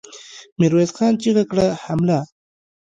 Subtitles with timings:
[0.59, 1.67] ميرويس خان چيغه کړه!
[1.83, 2.19] حمله!